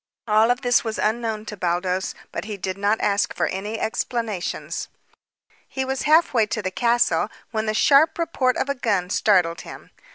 All 0.27 0.49
of 0.49 0.61
this 0.61 0.83
was 0.83 0.97
unknown 0.97 1.45
to 1.45 1.55
Baldos, 1.55 2.15
but 2.31 2.45
he 2.45 2.57
did 2.57 2.75
not 2.75 2.99
ask 3.01 3.35
for 3.35 3.45
any 3.45 3.79
explanations. 3.79 4.87
He 5.67 5.85
was 5.85 6.01
half 6.09 6.33
way 6.33 6.47
to 6.47 6.63
the 6.63 6.71
castle 6.71 7.29
when 7.51 7.67
the 7.67 7.75
sharp 7.75 8.17
report 8.17 8.57
of 8.57 8.67
a 8.67 8.73
gun 8.73 9.11
startled 9.11 9.61
him. 9.61 9.91